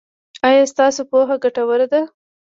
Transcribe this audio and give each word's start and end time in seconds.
ایا 0.47 0.63
ستاسو 0.73 1.01
پوهه 1.09 1.35
ګټوره 1.43 1.85
ده؟ 1.91 2.01